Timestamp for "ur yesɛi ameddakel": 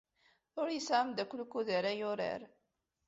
0.59-1.39